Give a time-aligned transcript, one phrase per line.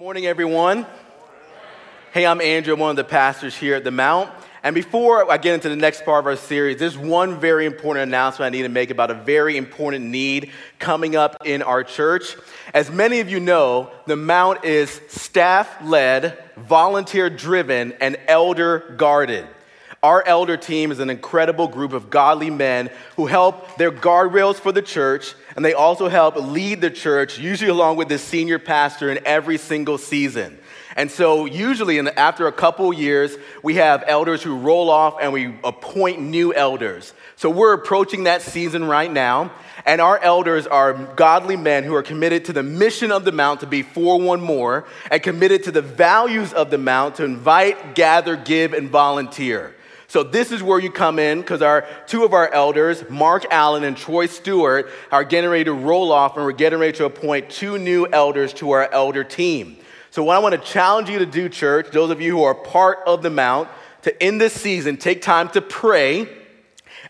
[0.00, 0.86] morning, everyone.
[2.14, 2.72] Hey, I'm Andrew.
[2.72, 4.30] I'm one of the pastors here at the Mount.
[4.62, 8.08] And before I get into the next part of our series, there's one very important
[8.08, 12.34] announcement I need to make about a very important need coming up in our church.
[12.72, 19.46] As many of you know, the Mount is staff led, volunteer driven, and elder guarded.
[20.02, 24.72] Our elder team is an incredible group of godly men who help their guardrails for
[24.72, 29.10] the church, and they also help lead the church, usually along with the senior pastor
[29.10, 30.58] in every single season.
[30.96, 35.34] And so, usually, in, after a couple years, we have elders who roll off and
[35.34, 37.12] we appoint new elders.
[37.36, 39.52] So, we're approaching that season right now.
[39.86, 43.60] And our elders are godly men who are committed to the mission of the Mount
[43.60, 47.94] to be for one more, and committed to the values of the Mount to invite,
[47.94, 49.74] gather, give, and volunteer.
[50.10, 53.84] So this is where you come in because our two of our elders, Mark Allen
[53.84, 57.48] and Troy Stewart, are getting ready to roll off and we're getting ready to appoint
[57.48, 59.76] two new elders to our elder team.
[60.10, 62.56] So what I want to challenge you to do, church, those of you who are
[62.56, 63.68] part of the Mount,
[64.02, 66.28] to end this season take time to pray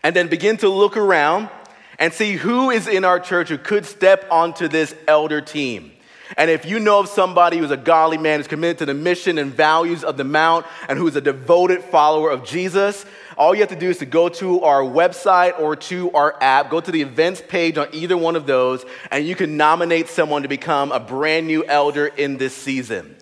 [0.03, 1.49] and then begin to look around
[1.97, 5.90] and see who is in our church who could step onto this elder team.
[6.37, 9.37] And if you know of somebody who's a godly man who's committed to the mission
[9.37, 13.05] and values of the Mount and who's a devoted follower of Jesus,
[13.37, 16.69] all you have to do is to go to our website or to our app,
[16.69, 20.43] go to the events page on either one of those, and you can nominate someone
[20.43, 23.15] to become a brand new elder in this season.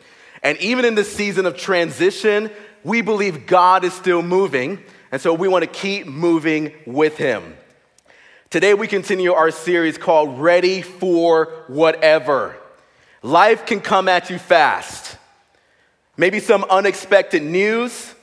[0.44, 2.50] And even in this season of transition,
[2.84, 7.56] we believe God is still moving, and so we want to keep moving with Him.
[8.50, 12.59] Today, we continue our series called Ready for Whatever.
[13.22, 15.18] Life can come at you fast.
[16.18, 18.14] Maybe some unexpected news,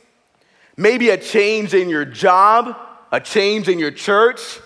[0.77, 2.77] maybe a change in your job,
[3.12, 4.58] a change in your church.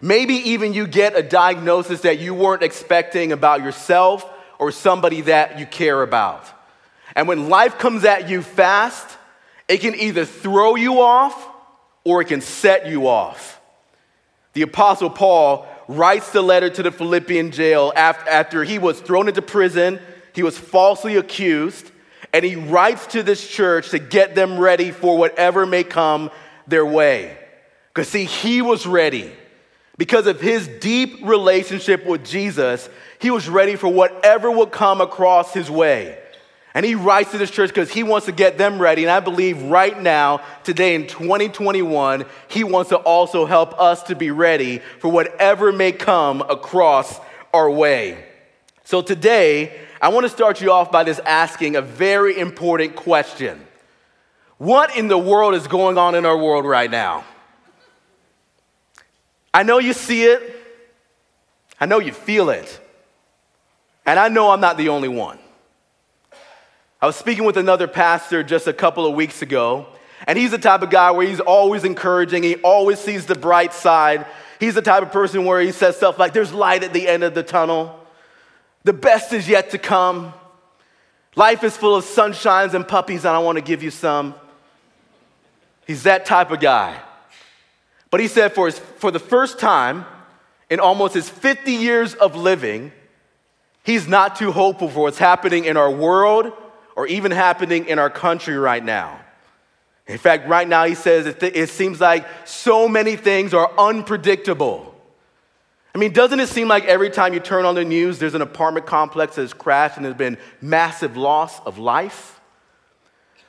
[0.00, 5.58] Maybe even you get a diagnosis that you weren't expecting about yourself or somebody that
[5.58, 6.46] you care about.
[7.16, 9.18] And when life comes at you fast,
[9.68, 11.48] it can either throw you off
[12.04, 13.60] or it can set you off.
[14.52, 19.28] The Apostle Paul writes the letter to the Philippian jail after after he was thrown
[19.28, 20.00] into prison,
[20.34, 21.90] he was falsely accused,
[22.32, 26.30] and he writes to this church to get them ready for whatever may come
[26.66, 27.36] their way.
[27.92, 29.32] Because, see, he was ready.
[29.96, 32.88] Because of his deep relationship with Jesus,
[33.20, 36.18] he was ready for whatever would come across his way.
[36.74, 39.04] And he writes to this church because he wants to get them ready.
[39.04, 44.16] And I believe right now, today in 2021, he wants to also help us to
[44.16, 47.20] be ready for whatever may come across
[47.52, 48.24] our way.
[48.82, 53.64] So today, I want to start you off by just asking a very important question
[54.58, 57.24] What in the world is going on in our world right now?
[59.54, 60.42] I know you see it,
[61.80, 62.80] I know you feel it,
[64.04, 65.38] and I know I'm not the only one.
[67.04, 69.84] I was speaking with another pastor just a couple of weeks ago,
[70.26, 73.74] and he's the type of guy where he's always encouraging, he always sees the bright
[73.74, 74.24] side.
[74.58, 77.22] He's the type of person where he says stuff like, There's light at the end
[77.22, 78.00] of the tunnel,
[78.84, 80.32] the best is yet to come.
[81.36, 84.34] Life is full of sunshines and puppies, and I want to give you some.
[85.86, 86.98] He's that type of guy.
[88.10, 90.06] But he said, for, his, for the first time
[90.70, 92.92] in almost his 50 years of living,
[93.82, 96.50] he's not too hopeful for what's happening in our world
[96.96, 99.20] or even happening in our country right now.
[100.06, 104.94] In fact, right now, he says it, it seems like so many things are unpredictable.
[105.94, 108.42] I mean, doesn't it seem like every time you turn on the news, there's an
[108.42, 112.40] apartment complex that has crashed and there's been massive loss of life?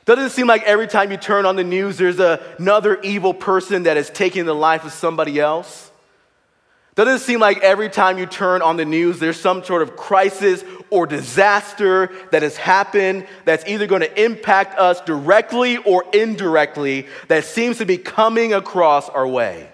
[0.06, 3.34] Doesn't it seem like every time you turn on the news, there's a, another evil
[3.34, 5.85] person that is taking the life of somebody else?
[6.96, 9.98] Doesn't it seem like every time you turn on the news, there's some sort of
[9.98, 17.08] crisis or disaster that has happened that's either going to impact us directly or indirectly
[17.28, 19.70] that seems to be coming across our way?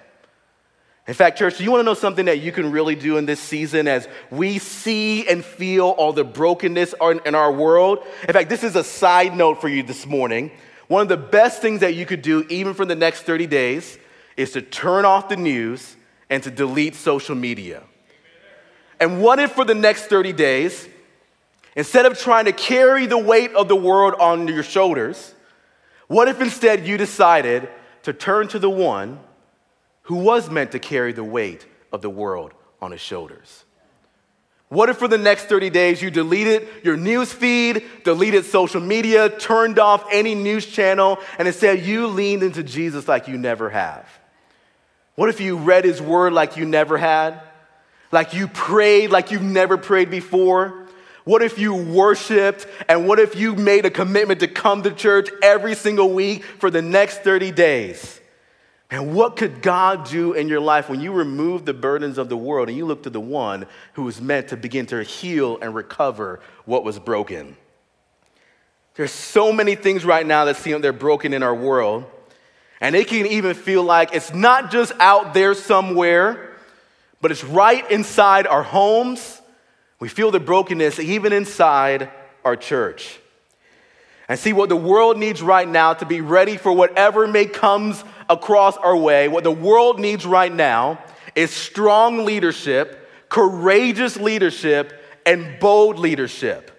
[1.08, 3.40] In fact, church, you want to know something that you can really do in this
[3.40, 6.96] season as we see and feel all the brokenness
[7.26, 8.00] in our world?
[8.28, 10.50] In fact, this is a side note for you this morning.
[10.88, 14.00] One of the best things that you could do, even for the next 30 days,
[14.38, 15.97] is to turn off the news
[16.32, 17.84] and to delete social media.
[19.00, 20.88] And what if for the next 30 days,
[21.76, 25.36] instead of trying to carry the weight of the world on your shoulders,
[26.08, 27.68] what if instead you decided
[28.04, 29.20] to turn to the one
[30.04, 33.66] who was meant to carry the weight of the world on his shoulders?
[34.70, 39.30] What if for the next 30 days you deleted your news feed, deleted social media,
[39.30, 44.08] turned off any news channel, and instead you leaned into Jesus like you never have?
[45.16, 47.41] What if you read his word like you never had?
[48.11, 50.87] Like you prayed like you've never prayed before?
[51.23, 52.66] What if you worshiped?
[52.90, 56.69] And what if you made a commitment to come to church every single week for
[56.72, 58.19] the next 30 days?
[58.90, 62.35] And what could God do in your life when you remove the burdens of the
[62.35, 65.73] world and you look to the one who was meant to begin to heal and
[65.73, 67.55] recover what was broken?
[68.96, 72.03] There's so many things right now that seem they're broken in our world.
[72.82, 76.50] And it can even feel like it's not just out there somewhere,
[77.22, 79.40] but it's right inside our homes.
[80.00, 82.10] We feel the brokenness even inside
[82.44, 83.20] our church.
[84.28, 88.04] And see what the world needs right now to be ready for whatever may comes
[88.28, 89.28] across our way.
[89.28, 91.04] What the world needs right now
[91.36, 94.94] is strong leadership, courageous leadership,
[95.26, 96.72] and bold leadership.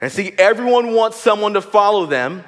[0.00, 2.42] And see, everyone wants someone to follow them,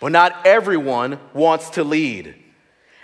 [0.00, 2.34] but not everyone wants to lead.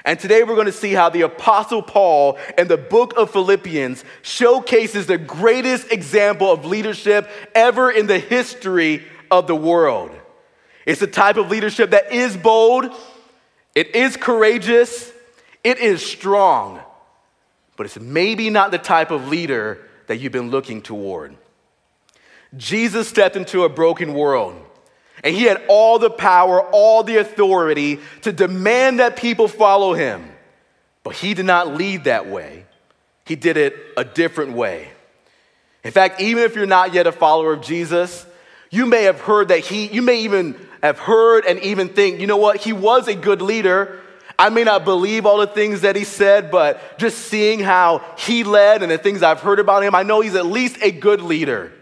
[0.04, 4.04] And today we're going to see how the Apostle Paul in the book of Philippians
[4.22, 10.10] showcases the greatest example of leadership ever in the history of the world.
[10.86, 12.90] It's a type of leadership that is bold,
[13.74, 15.12] it is courageous,
[15.62, 16.80] it is strong,
[17.76, 19.78] but it's maybe not the type of leader
[20.08, 21.36] that you've been looking toward.
[22.56, 24.60] Jesus stepped into a broken world.
[25.22, 30.28] And he had all the power, all the authority to demand that people follow him.
[31.04, 32.66] But he did not lead that way.
[33.24, 34.88] He did it a different way.
[35.84, 38.26] In fact, even if you're not yet a follower of Jesus,
[38.70, 42.26] you may have heard that he, you may even have heard and even think, you
[42.26, 44.00] know what, he was a good leader.
[44.38, 48.44] I may not believe all the things that he said, but just seeing how he
[48.44, 51.20] led and the things I've heard about him, I know he's at least a good
[51.20, 51.72] leader.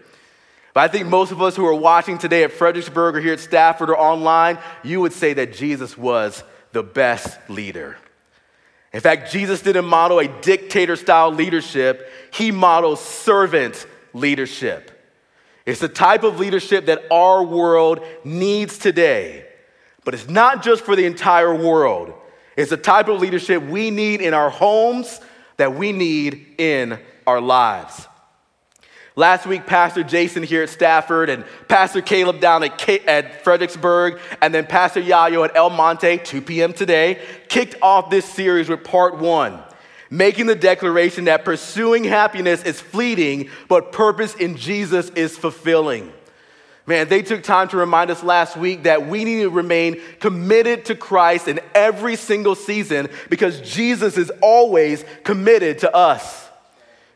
[0.73, 3.39] But I think most of us who are watching today at Fredericksburg or here at
[3.39, 7.97] Stafford or online, you would say that Jesus was the best leader.
[8.93, 14.91] In fact, Jesus didn't model a dictator style leadership, he modeled servant leadership.
[15.65, 19.45] It's the type of leadership that our world needs today.
[20.03, 22.13] But it's not just for the entire world,
[22.57, 25.21] it's the type of leadership we need in our homes,
[25.57, 28.07] that we need in our lives.
[29.17, 34.21] Last week, Pastor Jason here at Stafford and Pastor Caleb down at, K- at Fredericksburg
[34.41, 36.71] and then Pastor Yayo at El Monte, 2 p.m.
[36.71, 39.59] today, kicked off this series with part one,
[40.09, 46.13] making the declaration that pursuing happiness is fleeting, but purpose in Jesus is fulfilling.
[46.85, 50.85] Man, they took time to remind us last week that we need to remain committed
[50.85, 56.49] to Christ in every single season because Jesus is always committed to us.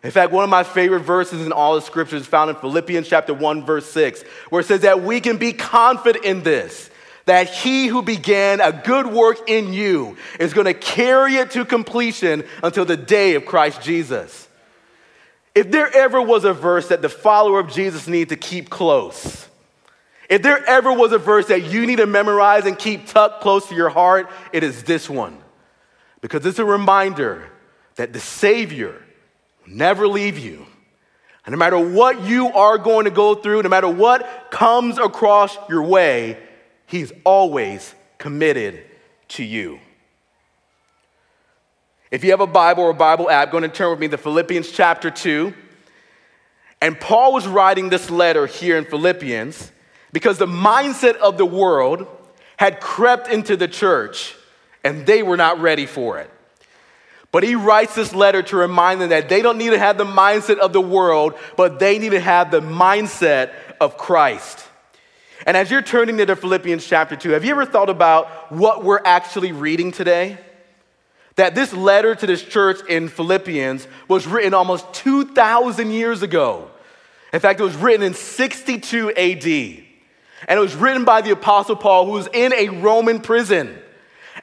[0.06, 3.08] In fact, one of my favorite verses in all the scriptures is found in Philippians
[3.08, 4.22] chapter 1 verse 6,
[4.52, 6.92] where it says that we can be confident in this,
[7.26, 11.66] that he who began a good work in you is going to carry it to
[11.66, 14.48] completion until the day of Christ Jesus.
[15.56, 19.50] If there ever was a verse that the follower of Jesus need to keep close,
[20.30, 23.68] if there ever was a verse that you need to memorize and keep tucked close
[23.70, 25.40] to your heart, it is this one.
[26.22, 27.50] Because it's a reminder
[27.96, 29.02] that the Savior
[29.68, 30.66] never leave you.
[31.46, 35.58] And no matter what you are going to go through, no matter what comes across
[35.70, 36.38] your way,
[36.88, 38.84] He's always committed
[39.30, 39.80] to you.
[42.12, 44.18] If you have a Bible or a Bible app, go and turn with me to
[44.18, 45.54] Philippians chapter 2.
[46.82, 49.72] And Paul was writing this letter here in Philippians
[50.12, 52.08] because the mindset of the world
[52.58, 54.36] had crept into the church
[54.84, 56.30] and they were not ready for it.
[57.36, 60.06] But he writes this letter to remind them that they don't need to have the
[60.06, 63.52] mindset of the world, but they need to have the mindset
[63.82, 64.66] of Christ.
[65.46, 68.86] And as you're turning to the Philippians chapter 2, have you ever thought about what
[68.86, 70.38] we're actually reading today?
[71.36, 76.72] That this letter to this church in Philippians was written almost 2,000 years ago.
[77.34, 79.46] In fact, it was written in 62 AD.
[80.48, 83.78] And it was written by the Apostle Paul, who was in a Roman prison.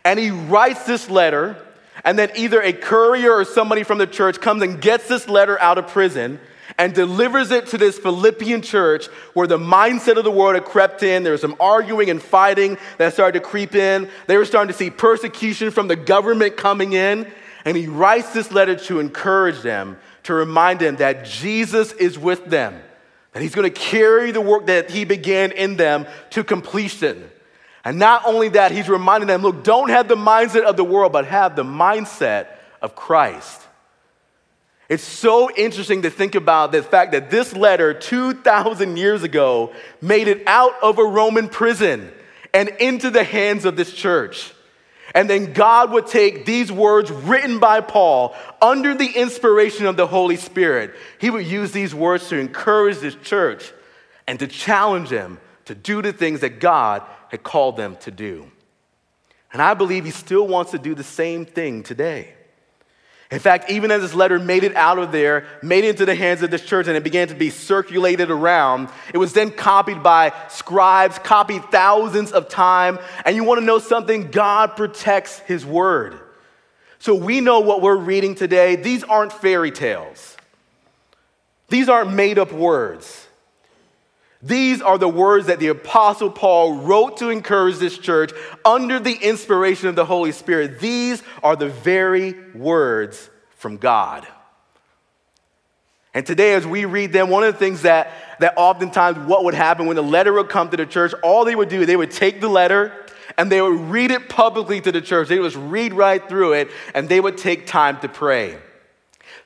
[0.04, 1.56] And he writes this letter
[2.04, 5.60] and then either a courier or somebody from the church comes and gets this letter
[5.60, 6.40] out of prison
[6.78, 11.02] and delivers it to this Philippian church where the mindset of the world had crept
[11.02, 11.22] in.
[11.22, 14.08] There was some arguing and fighting that started to creep in.
[14.26, 17.30] They were starting to see persecution from the government coming in.
[17.64, 22.46] And he writes this letter to encourage them, to remind them that Jesus is with
[22.46, 22.80] them,
[23.32, 27.30] that he's going to carry the work that he began in them to completion.
[27.84, 31.12] And not only that, he's reminding them look, don't have the mindset of the world,
[31.12, 32.46] but have the mindset
[32.80, 33.60] of Christ.
[34.88, 40.28] It's so interesting to think about the fact that this letter 2,000 years ago made
[40.28, 42.12] it out of a Roman prison
[42.52, 44.52] and into the hands of this church.
[45.14, 50.06] And then God would take these words written by Paul under the inspiration of the
[50.06, 50.94] Holy Spirit.
[51.18, 53.72] He would use these words to encourage this church
[54.26, 58.46] and to challenge them to do the things that God had called them to do.
[59.54, 62.34] And I believe he still wants to do the same thing today.
[63.30, 66.14] In fact, even as this letter made it out of there, made it into the
[66.14, 70.02] hands of this church, and it began to be circulated around, it was then copied
[70.02, 72.98] by scribes, copied thousands of times.
[73.24, 74.30] And you want to know something?
[74.30, 76.20] God protects his word.
[76.98, 78.76] So we know what we're reading today.
[78.76, 80.36] These aren't fairy tales,
[81.70, 83.26] these aren't made up words.
[84.42, 88.32] These are the words that the Apostle Paul wrote to encourage this church
[88.64, 90.80] under the inspiration of the Holy Spirit.
[90.80, 94.26] These are the very words from God.
[96.12, 99.54] And today, as we read them, one of the things that, that oftentimes what would
[99.54, 102.10] happen when the letter would come to the church, all they would do, they would
[102.10, 102.92] take the letter
[103.38, 105.28] and they would read it publicly to the church.
[105.28, 108.58] They would just read right through it and they would take time to pray.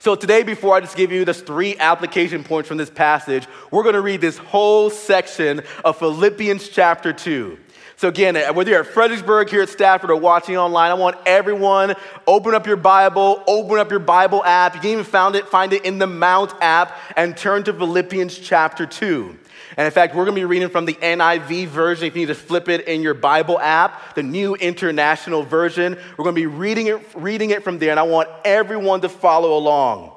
[0.06, 3.82] So, today, before I just give you the three application points from this passage, we're
[3.82, 7.58] going to read this whole section of Philippians chapter 2.
[7.96, 11.16] So, again, uh, whether you're at Fredericksburg, here at Stafford, or watching online, I want
[11.26, 14.76] everyone open up your Bible, open up your Bible app.
[14.76, 18.38] You can even find it, find it in the Mount app, and turn to Philippians
[18.38, 19.36] chapter 2.
[19.76, 22.06] And in fact, we're going to be reading from the NIV version.
[22.06, 26.23] If you need to flip it in your Bible app, the New International Version, we're
[26.23, 27.90] going to be reading it, reading it from there.
[27.90, 30.12] And I want everyone to follow along.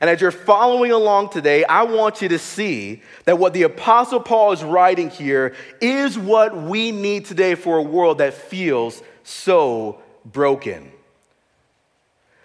[0.00, 4.20] And as you're following along today, I want you to see that what the Apostle
[4.20, 10.00] Paul is writing here is what we need today for a world that feels so
[10.24, 10.92] broken.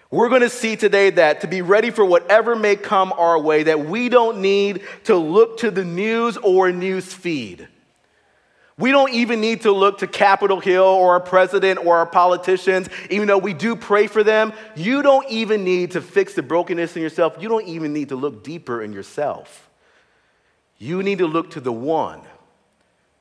[0.10, 3.64] We're going to see today that to be ready for whatever may come our way,
[3.64, 7.68] that we don't need to look to the news or news feed.
[8.80, 12.88] We don't even need to look to Capitol Hill or our president or our politicians,
[13.10, 14.54] even though we do pray for them.
[14.76, 17.36] You don't even need to fix the brokenness in yourself.
[17.40, 19.70] You don't even need to look deeper in yourself.
[20.78, 22.22] You need to look to the one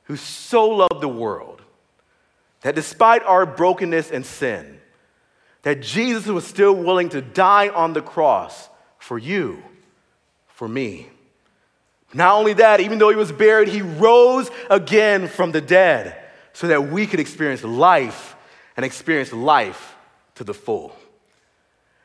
[0.03, 1.63] who so loved the world
[2.61, 4.79] that despite our brokenness and sin,
[5.67, 8.69] that Jesus was still willing to die on the cross
[8.99, 9.61] for you,
[10.47, 11.09] for me.
[12.13, 16.15] Not only that, even though he was buried, he rose again from the dead
[16.53, 18.37] so that we could experience life
[18.77, 19.97] and experience life
[20.35, 20.95] to the full.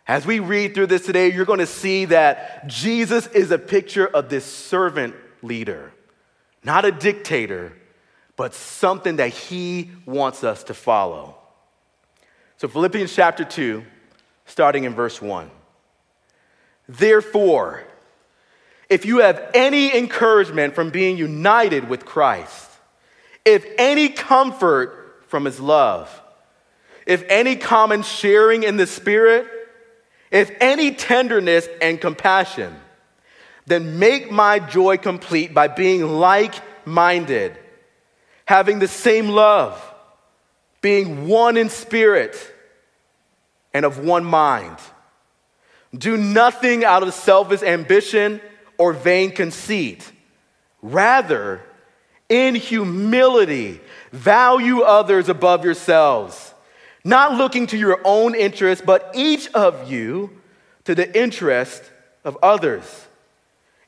[0.09, 4.09] As we read through this today, you're going to see that Jesus is a picture
[4.09, 5.93] of this servant leader,
[6.65, 7.75] not a dictator,
[8.35, 11.37] but something that he wants us to follow.
[12.63, 13.85] So, Philippians chapter 2,
[14.47, 15.51] starting in verse 1.
[16.89, 17.83] Therefore,
[18.89, 22.71] if you have any encouragement from being united with Christ,
[23.45, 26.23] if any comfort from his love,
[27.05, 29.49] if any common sharing in the Spirit,
[30.31, 32.77] if any tenderness and compassion,
[33.67, 36.55] then make my joy complete by being like
[36.87, 37.59] minded,
[38.45, 39.85] having the same love,
[40.81, 42.52] being one in spirit
[43.75, 44.77] and of one mind.
[45.97, 48.41] Do nothing out of selfish ambition
[48.79, 50.11] or vain conceit.
[50.81, 51.63] Rather,
[52.29, 56.55] in humility, value others above yourselves,
[57.05, 60.31] not looking to your own interest, but each of you
[60.85, 61.83] to the interest
[62.25, 63.07] of others.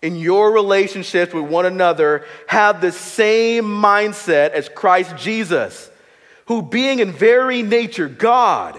[0.02, 5.90] In your relationships with one another, have the same mindset as Christ Jesus,
[6.46, 8.78] who, being in very nature God,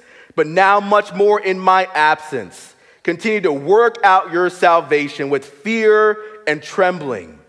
[0.35, 2.75] but now much more in my absence.
[3.03, 7.39] Continue to work out your salvation with fear and trembling.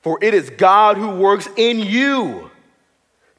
[0.00, 2.50] For it is God who works in you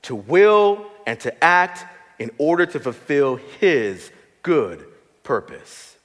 [0.04, 1.86] to will and to act
[2.20, 4.12] in order to fulfill his
[4.44, 4.86] good
[5.24, 5.96] purpose.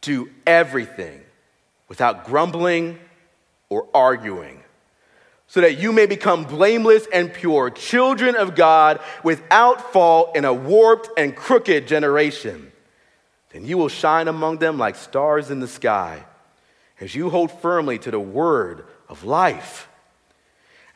[0.00, 1.20] Do everything
[1.88, 2.98] without grumbling
[3.68, 4.61] or arguing
[5.52, 10.54] so that you may become blameless and pure, children of God without fault in a
[10.54, 12.72] warped and crooked generation.
[13.50, 16.24] Then you will shine among them like stars in the sky
[17.00, 19.90] as you hold firmly to the word of life.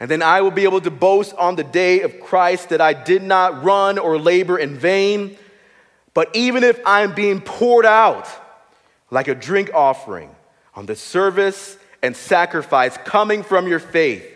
[0.00, 2.94] And then I will be able to boast on the day of Christ that I
[2.94, 5.36] did not run or labor in vain.
[6.14, 8.26] But even if I am being poured out
[9.10, 10.34] like a drink offering
[10.74, 14.32] on the service and sacrifice coming from your faith,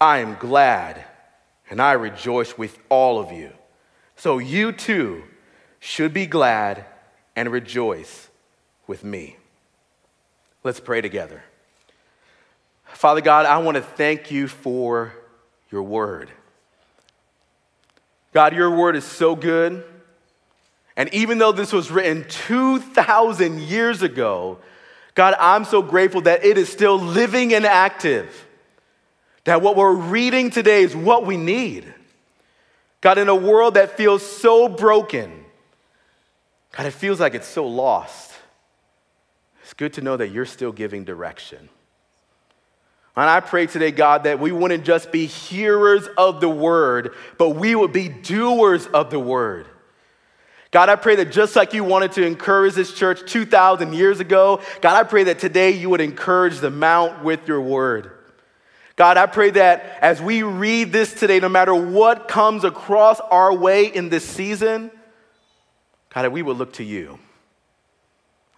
[0.00, 1.04] I am glad
[1.68, 3.52] and I rejoice with all of you.
[4.16, 5.24] So you too
[5.78, 6.84] should be glad
[7.36, 8.28] and rejoice
[8.86, 9.36] with me.
[10.64, 11.42] Let's pray together.
[12.84, 15.12] Father God, I want to thank you for
[15.70, 16.30] your word.
[18.32, 19.84] God, your word is so good.
[20.96, 24.58] And even though this was written 2,000 years ago,
[25.14, 28.46] God, I'm so grateful that it is still living and active.
[29.44, 31.92] That what we're reading today is what we need.
[33.00, 35.44] God, in a world that feels so broken,
[36.76, 38.32] God, it feels like it's so lost.
[39.62, 41.68] It's good to know that you're still giving direction.
[43.16, 47.50] And I pray today, God, that we wouldn't just be hearers of the word, but
[47.50, 49.66] we would be doers of the word.
[50.70, 54.60] God, I pray that just like you wanted to encourage this church 2,000 years ago,
[54.80, 58.12] God, I pray that today you would encourage the mount with your word.
[59.00, 63.50] God, I pray that as we read this today, no matter what comes across our
[63.50, 64.90] way in this season,
[66.10, 67.18] God, that we would look to you.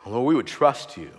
[0.04, 1.12] Lord, we would trust you.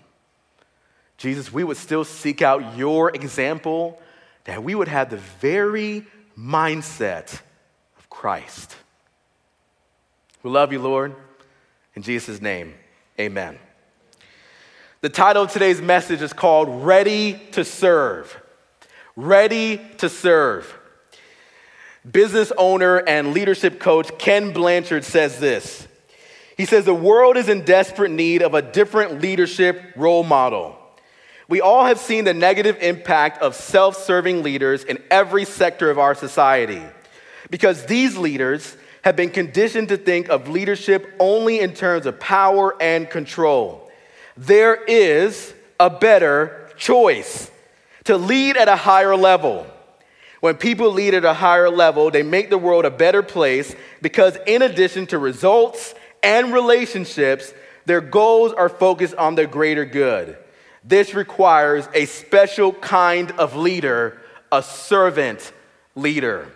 [1.15, 3.97] Jesus, we would still seek out your example,
[4.43, 6.05] that we would have the very
[6.37, 7.39] mindset
[7.97, 8.75] of Christ.
[10.43, 11.15] We love you, Lord.
[11.95, 12.73] In Jesus' name,
[13.17, 13.57] amen.
[14.99, 18.37] The title of today's message is called Ready to Serve
[19.15, 20.77] ready to serve.
[22.09, 25.87] Business owner and leadership coach Ken Blanchard says this.
[26.57, 30.77] He says, The world is in desperate need of a different leadership role model.
[31.47, 35.99] We all have seen the negative impact of self serving leaders in every sector of
[35.99, 36.81] our society
[37.49, 42.75] because these leaders have been conditioned to think of leadership only in terms of power
[42.81, 43.91] and control.
[44.37, 47.51] There is a better choice
[48.05, 49.67] to lead at a higher level.
[50.39, 54.37] When people lead at a higher level, they make the world a better place because,
[54.45, 57.53] in addition to results and relationships,
[57.85, 60.37] their goals are focused on the greater good.
[60.83, 65.53] This requires a special kind of leader, a servant
[65.95, 66.51] leader.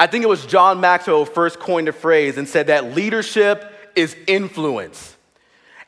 [0.00, 3.92] I think it was John Maxwell who first coined the phrase and said that leadership
[3.94, 5.16] is influence.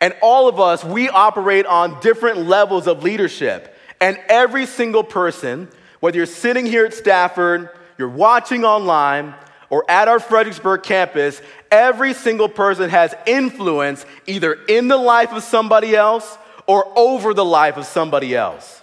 [0.00, 3.73] And all of us, we operate on different levels of leadership.
[4.04, 5.66] And every single person,
[6.00, 9.32] whether you're sitting here at Stafford, you're watching online,
[9.70, 11.40] or at our Fredericksburg campus,
[11.70, 16.36] every single person has influence either in the life of somebody else
[16.66, 18.82] or over the life of somebody else.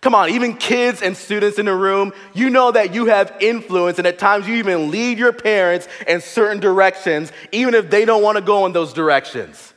[0.00, 3.98] Come on, even kids and students in the room, you know that you have influence,
[3.98, 8.24] and at times you even lead your parents in certain directions, even if they don't
[8.24, 9.72] want to go in those directions.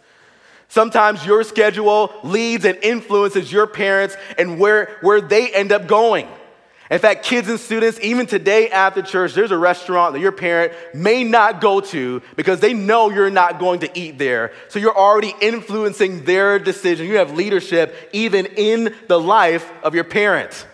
[0.71, 6.29] Sometimes your schedule leads and influences your parents and where, where they end up going.
[6.89, 10.71] In fact, kids and students, even today after church, there's a restaurant that your parent
[10.93, 14.53] may not go to because they know you're not going to eat there.
[14.69, 17.05] So you're already influencing their decision.
[17.05, 20.65] You have leadership even in the life of your parents.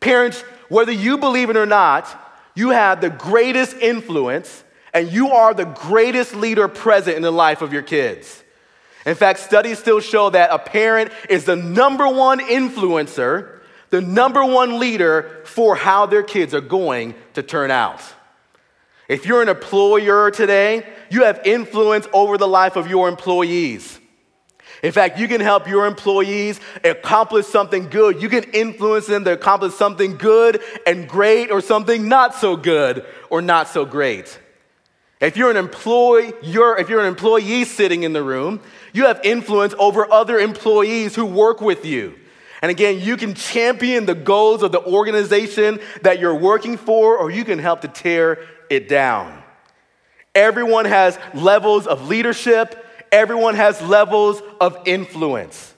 [0.00, 2.08] Parents, whether you believe it or not,
[2.54, 7.60] you have the greatest influence and you are the greatest leader present in the life
[7.60, 8.41] of your kids.
[9.04, 13.60] In fact, studies still show that a parent is the number one influencer,
[13.90, 18.00] the number one leader for how their kids are going to turn out.
[19.08, 23.98] If you're an employer today, you have influence over the life of your employees.
[24.82, 28.22] In fact, you can help your employees accomplish something good.
[28.22, 33.04] You can influence them to accomplish something good and great or something not so good
[33.30, 34.38] or not so great.
[35.20, 38.60] If you're an employee, if you're an employee sitting in the room,
[38.92, 42.14] you have influence over other employees who work with you.
[42.60, 47.30] And again, you can champion the goals of the organization that you're working for, or
[47.30, 48.38] you can help to tear
[48.70, 49.42] it down.
[50.34, 55.74] Everyone has levels of leadership, everyone has levels of influence.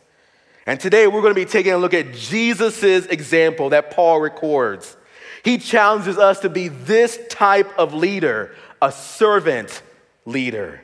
[0.66, 4.96] And today we're going to be taking a look at Jesus' example that Paul records.
[5.42, 9.80] He challenges us to be this type of leader a servant
[10.26, 10.83] leader.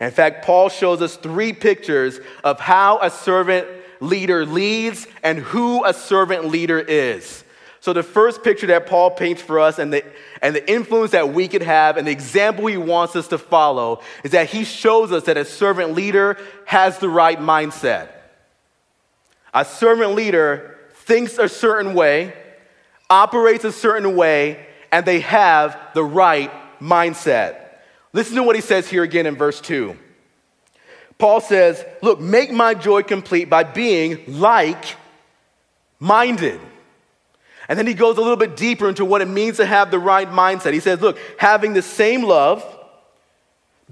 [0.00, 3.66] In fact, Paul shows us three pictures of how a servant
[4.00, 7.44] leader leads and who a servant leader is.
[7.80, 10.04] So, the first picture that Paul paints for us and the,
[10.42, 14.00] and the influence that we could have and the example he wants us to follow
[14.24, 18.08] is that he shows us that a servant leader has the right mindset.
[19.54, 22.34] A servant leader thinks a certain way,
[23.08, 27.65] operates a certain way, and they have the right mindset.
[28.16, 29.94] Listen to what he says here again in verse 2.
[31.18, 34.96] Paul says, Look, make my joy complete by being like
[36.00, 36.58] minded.
[37.68, 39.98] And then he goes a little bit deeper into what it means to have the
[39.98, 40.72] right mindset.
[40.72, 42.64] He says, Look, having the same love,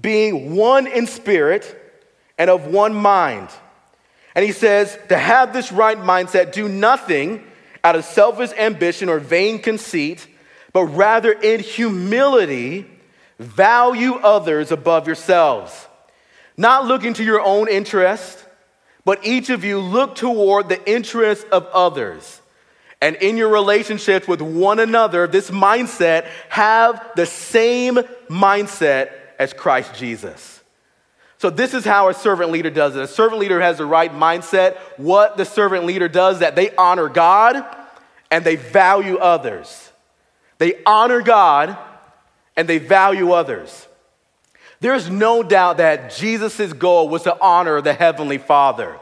[0.01, 1.79] being one in spirit,
[2.39, 3.49] and of one mind.
[4.33, 7.43] And he says, To have this right mindset, do nothing
[7.83, 10.25] out of selfish ambition or vain conceit,
[10.73, 12.89] but rather in humility,
[13.39, 15.87] value others above yourselves,
[16.57, 18.43] not looking to your own interest,
[19.03, 22.41] but each of you look toward the interest of others
[23.01, 27.97] and in your relationships with one another, this mindset, have the same
[28.29, 30.63] mindset as Christ Jesus.
[31.37, 33.03] So, this is how a servant leader does it.
[33.03, 34.77] A servant leader has the right mindset.
[34.97, 37.63] What the servant leader does that they honor God
[38.31, 39.91] and they value others.
[40.57, 41.77] They honor God
[42.57, 43.87] and they value others.
[44.79, 48.97] There's no doubt that Jesus' goal was to honor the Heavenly Father.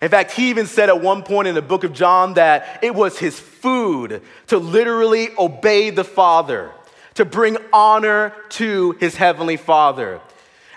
[0.00, 2.94] In fact, he even said at one point in the book of John that it
[2.94, 6.70] was his food to literally obey the Father,
[7.14, 10.20] to bring honor to his heavenly Father.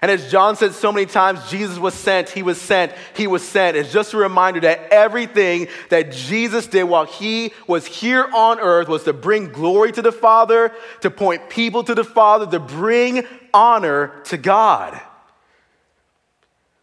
[0.01, 3.47] And as John said so many times, Jesus was sent, he was sent, he was
[3.47, 3.77] sent.
[3.77, 8.87] It's just a reminder that everything that Jesus did while he was here on earth
[8.87, 13.27] was to bring glory to the Father, to point people to the Father, to bring
[13.53, 14.99] honor to God.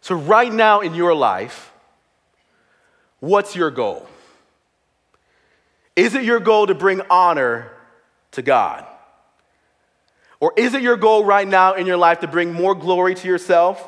[0.00, 1.72] So, right now in your life,
[3.20, 4.07] What's your goal?
[5.96, 7.72] Is it your goal to bring honor
[8.33, 8.87] to God?
[10.40, 13.29] Or is it your goal right now in your life to bring more glory to
[13.29, 13.83] yourself,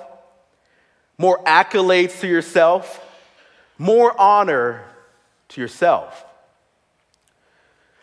[1.16, 3.06] more accolades to yourself,
[3.78, 4.84] more honor
[5.50, 6.24] to yourself?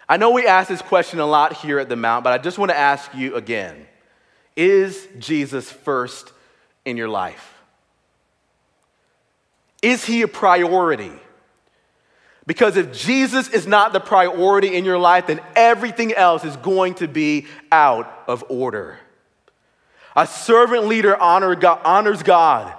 [0.09, 2.57] I know we ask this question a lot here at the Mount, but I just
[2.57, 3.85] want to ask you again
[4.55, 6.31] Is Jesus first
[6.85, 7.53] in your life?
[9.81, 11.11] Is he a priority?
[12.47, 16.95] Because if Jesus is not the priority in your life, then everything else is going
[16.95, 18.97] to be out of order.
[20.15, 22.73] A servant leader honor God, honors God,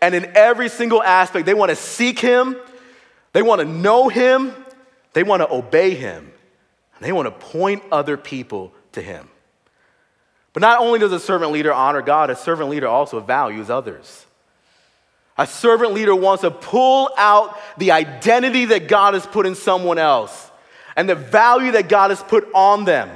[0.00, 2.56] and in every single aspect, they want to seek Him,
[3.32, 4.54] they want to know Him,
[5.14, 6.32] they want to obey Him,
[6.94, 9.28] and they want to point other people to Him.
[10.52, 14.26] But not only does a servant leader honor God, a servant leader also values others.
[15.38, 19.96] A servant leader wants to pull out the identity that God has put in someone
[19.96, 20.50] else
[20.96, 23.08] and the value that God has put on them.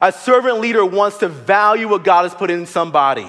[0.00, 3.28] A servant leader wants to value what God has put in somebody.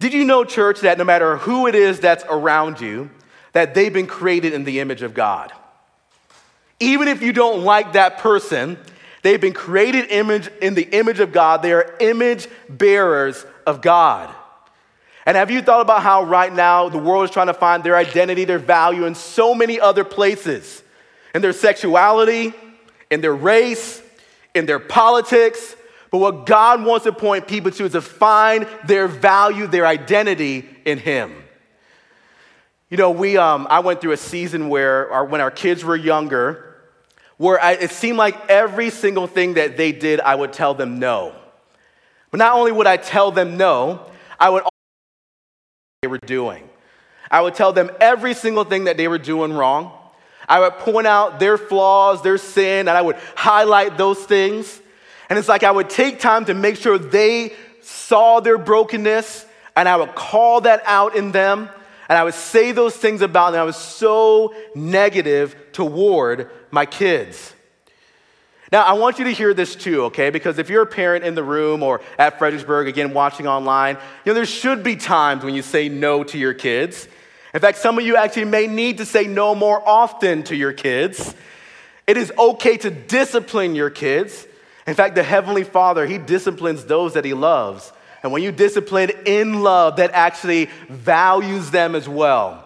[0.00, 3.10] Did you know, church, that no matter who it is that's around you,
[3.52, 5.52] that they've been created in the image of God?
[6.80, 8.78] Even if you don't like that person,
[9.22, 11.62] they've been created image in the image of God.
[11.62, 14.34] They are image bearers of God.
[15.28, 17.98] And have you thought about how right now the world is trying to find their
[17.98, 20.82] identity, their value in so many other places?
[21.34, 22.54] In their sexuality,
[23.10, 24.00] in their race,
[24.54, 25.76] in their politics.
[26.10, 30.66] But what God wants to point people to is to find their value, their identity
[30.86, 31.34] in Him.
[32.88, 35.94] You know, we, um, I went through a season where, our, when our kids were
[35.94, 36.74] younger,
[37.36, 40.98] where I, it seemed like every single thing that they did, I would tell them
[40.98, 41.34] no.
[42.30, 44.10] But not only would I tell them no,
[44.40, 44.62] I would
[46.02, 46.68] they were doing.
[47.28, 49.92] I would tell them every single thing that they were doing wrong.
[50.48, 54.80] I would point out their flaws, their sin, and I would highlight those things.
[55.28, 59.88] And it's like I would take time to make sure they saw their brokenness and
[59.88, 61.68] I would call that out in them
[62.08, 63.60] and I would say those things about them.
[63.60, 67.54] I was so negative toward my kids.
[68.70, 70.28] Now, I want you to hear this too, okay?
[70.30, 74.30] Because if you're a parent in the room or at Fredericksburg, again, watching online, you
[74.30, 77.08] know, there should be times when you say no to your kids.
[77.54, 80.74] In fact, some of you actually may need to say no more often to your
[80.74, 81.34] kids.
[82.06, 84.46] It is okay to discipline your kids.
[84.86, 87.90] In fact, the Heavenly Father, He disciplines those that He loves.
[88.22, 92.64] And when you discipline in love, that actually values them as well.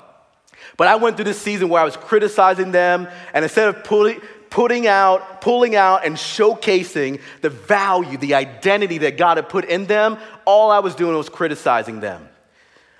[0.76, 4.20] But I went through this season where I was criticizing them, and instead of pulling,
[4.52, 9.86] putting out, pulling out, and showcasing the value, the identity that God had put in
[9.86, 12.28] them, all I was doing was criticizing them.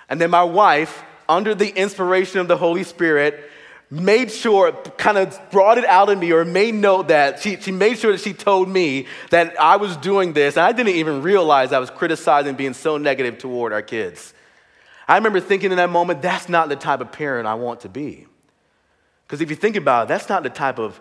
[0.09, 3.51] And then my wife, under the inspiration of the Holy Spirit,
[3.91, 7.71] made sure, kind of brought it out in me or made note that she, she
[7.71, 10.57] made sure that she told me that I was doing this.
[10.57, 14.33] And I didn't even realize I was criticizing being so negative toward our kids.
[15.07, 17.91] I remember thinking in that moment, that's not the type of parent I want to
[17.91, 18.27] be.
[19.27, 20.99] Because if you think about it, that's not the type of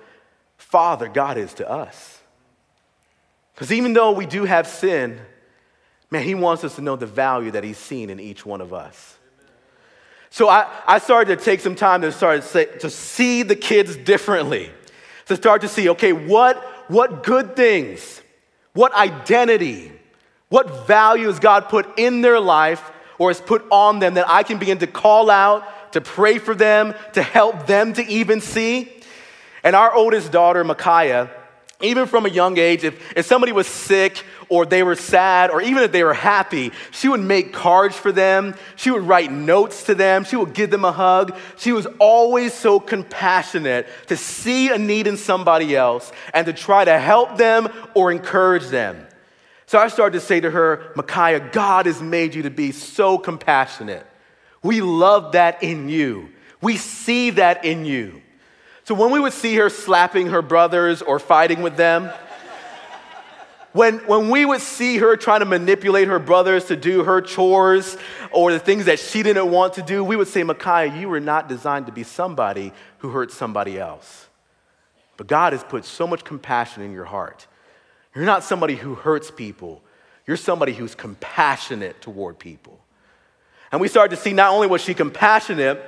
[0.61, 2.19] father God is to us.
[3.53, 5.19] Because even though we do have sin,
[6.09, 8.73] man, He wants us to know the value that He's seen in each one of
[8.73, 9.17] us.
[10.29, 13.55] So I, I started to take some time to start to, say, to see the
[13.55, 14.71] kids differently,
[15.25, 18.21] to start to see, okay, what, what good things,
[18.73, 19.91] what identity,
[20.47, 24.57] what values God put in their life or has put on them that I can
[24.57, 29.00] begin to call out, to pray for them, to help them to even see.
[29.63, 31.29] And our oldest daughter, Micaiah,
[31.81, 35.61] even from a young age, if, if somebody was sick or they were sad or
[35.61, 38.55] even if they were happy, she would make cards for them.
[38.75, 40.23] She would write notes to them.
[40.23, 41.35] She would give them a hug.
[41.57, 46.85] She was always so compassionate to see a need in somebody else and to try
[46.85, 49.07] to help them or encourage them.
[49.65, 53.17] So I started to say to her, Micaiah, God has made you to be so
[53.17, 54.05] compassionate.
[54.61, 56.29] We love that in you.
[56.61, 58.21] We see that in you.
[58.83, 62.11] So when we would see her slapping her brothers or fighting with them,
[63.73, 67.95] when, when we would see her trying to manipulate her brothers to do her chores
[68.31, 71.21] or the things that she didn't want to do, we would say, Micaiah, you were
[71.21, 74.27] not designed to be somebody who hurt somebody else.
[75.15, 77.47] But God has put so much compassion in your heart.
[78.13, 79.81] You're not somebody who hurts people,
[80.27, 82.79] you're somebody who's compassionate toward people.
[83.71, 85.81] And we started to see not only was she compassionate,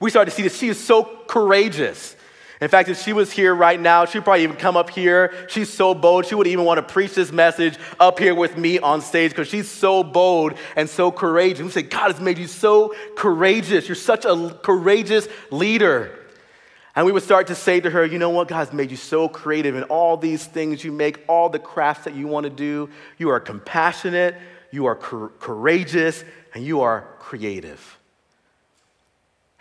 [0.00, 2.16] we started to see that she is so courageous.
[2.60, 5.32] In fact, if she was here right now, she'd probably even come up here.
[5.48, 6.26] She's so bold.
[6.26, 9.48] She would even want to preach this message up here with me on stage because
[9.48, 11.64] she's so bold and so courageous.
[11.64, 13.88] We say, God has made you so courageous.
[13.88, 16.18] You're such a courageous leader.
[16.94, 18.48] And we would start to say to her, you know what?
[18.48, 22.14] God's made you so creative in all these things you make, all the crafts that
[22.14, 22.90] you want to do.
[23.16, 24.34] You are compassionate,
[24.70, 27.99] you are courageous, and you are creative.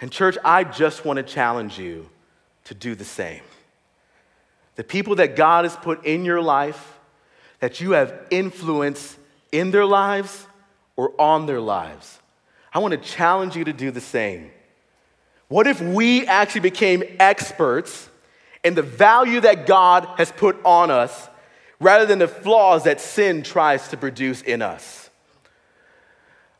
[0.01, 2.09] And, church, I just want to challenge you
[2.65, 3.41] to do the same.
[4.75, 6.97] The people that God has put in your life,
[7.59, 9.17] that you have influence
[9.51, 10.45] in their lives
[10.95, 12.19] or on their lives,
[12.73, 14.51] I want to challenge you to do the same.
[15.47, 18.07] What if we actually became experts
[18.63, 21.27] in the value that God has put on us
[21.79, 25.09] rather than the flaws that sin tries to produce in us?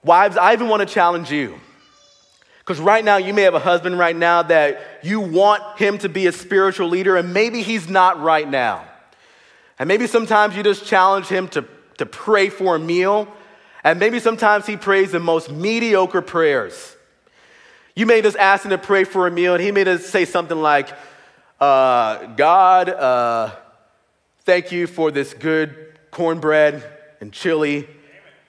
[0.03, 1.59] Wives, I even want to challenge you.
[2.69, 6.07] Because right now, you may have a husband right now that you want him to
[6.07, 8.85] be a spiritual leader, and maybe he's not right now.
[9.79, 11.65] And maybe sometimes you just challenge him to,
[11.97, 13.27] to pray for a meal,
[13.83, 16.95] and maybe sometimes he prays the most mediocre prayers.
[17.95, 20.25] You may just ask him to pray for a meal, and he may just say
[20.25, 20.89] something like,
[21.59, 23.55] uh, God, uh,
[24.41, 26.83] thank you for this good cornbread
[27.19, 27.87] and chili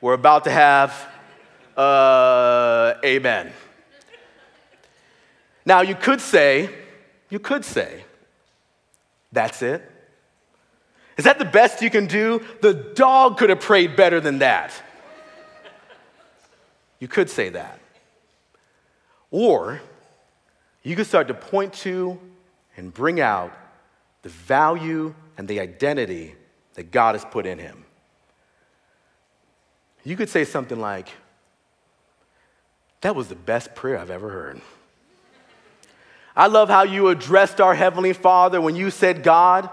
[0.03, 1.09] we're about to have.
[1.75, 3.55] Uh, amen.
[5.65, 6.71] Now, you could say,
[7.29, 8.05] you could say,
[9.33, 9.89] that's it.
[11.17, 12.43] Is that the best you can do?
[12.63, 14.73] The dog could have prayed better than that.
[16.99, 17.79] You could say that.
[19.31, 19.81] Or
[20.83, 22.19] you could start to point to
[22.77, 23.53] and bring out
[24.23, 26.35] the value and the identity
[26.75, 27.85] that God has put in him.
[30.05, 31.09] You could say something like,
[33.03, 34.61] That was the best prayer I've ever heard.
[36.37, 39.69] I love how you addressed our Heavenly Father when you said God.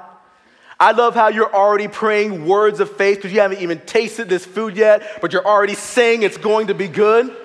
[0.79, 4.45] I love how you're already praying words of faith because you haven't even tasted this
[4.45, 7.35] food yet, but you're already saying it's going to be good.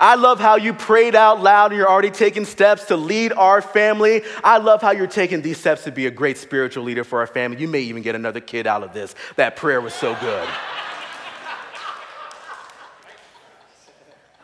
[0.00, 3.62] I love how you prayed out loud and you're already taking steps to lead our
[3.62, 4.22] family.
[4.42, 7.26] I love how you're taking these steps to be a great spiritual leader for our
[7.26, 7.60] family.
[7.60, 9.14] You may even get another kid out of this.
[9.36, 10.48] That prayer was so good.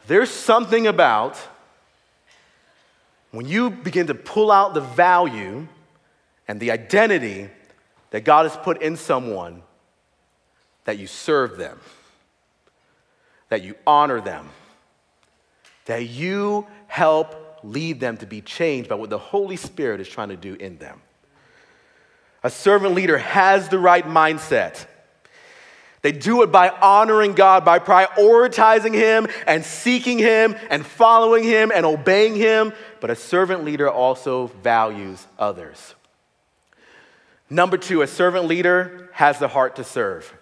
[0.07, 1.37] There's something about
[3.31, 5.67] when you begin to pull out the value
[6.49, 7.49] and the identity
[8.11, 9.63] that God has put in someone,
[10.85, 11.79] that you serve them,
[13.49, 14.49] that you honor them,
[15.85, 20.31] that you help lead them to be changed by what the Holy Spirit is trying
[20.31, 21.01] to do in them.
[22.43, 24.87] A servant leader has the right mindset.
[26.03, 31.71] They do it by honoring God, by prioritizing Him and seeking Him and following Him
[31.75, 32.73] and obeying Him.
[33.01, 35.95] But a servant leader also values others.
[37.49, 40.33] Number two, a servant leader has the heart to serve.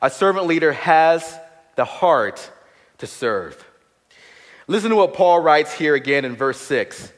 [0.00, 1.38] A servant leader has
[1.76, 2.50] the heart
[2.98, 3.64] to serve.
[4.66, 7.12] Listen to what Paul writes here again in verse 6.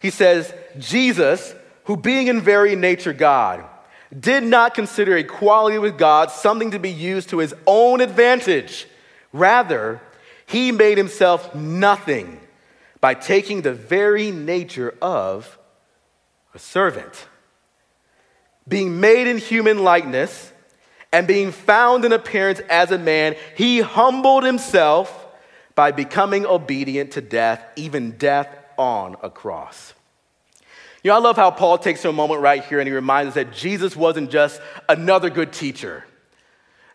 [0.00, 3.64] He says, Jesus, who being in very nature God,
[4.18, 8.86] did not consider equality with God something to be used to his own advantage.
[9.32, 10.00] Rather,
[10.46, 12.38] he made himself nothing
[13.02, 15.58] by taking the very nature of
[16.54, 17.26] a servant.
[18.66, 20.52] Being made in human likeness
[21.12, 25.26] and being found in appearance as a man, he humbled himself
[25.74, 29.94] by becoming obedient to death, even death on a cross.
[31.02, 33.34] You know, I love how Paul takes a moment right here and he reminds us
[33.34, 36.04] that Jesus wasn't just another good teacher.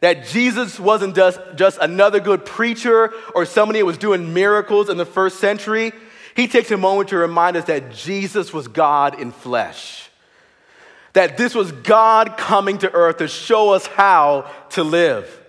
[0.01, 4.97] That Jesus wasn't just, just another good preacher or somebody who was doing miracles in
[4.97, 5.91] the first century.
[6.35, 10.09] He takes a moment to remind us that Jesus was God in flesh.
[11.13, 15.43] That this was God coming to earth to show us how to live.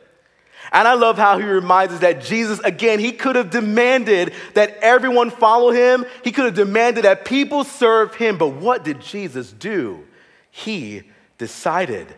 [0.72, 4.78] And I love how he reminds us that Jesus, again, he could have demanded that
[4.80, 6.06] everyone follow him.
[6.24, 8.38] He could have demanded that people serve him.
[8.38, 10.04] But what did Jesus do?
[10.50, 11.02] He
[11.36, 12.14] decided